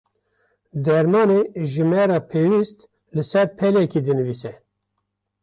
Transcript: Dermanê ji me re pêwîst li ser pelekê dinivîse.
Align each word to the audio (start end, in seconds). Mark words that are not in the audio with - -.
Dermanê 0.85 1.39
ji 1.69 1.83
me 1.89 2.03
re 2.09 2.19
pêwîst 2.29 2.79
li 3.15 3.23
ser 3.31 3.47
pelekê 3.57 3.99
dinivîse. 4.05 4.51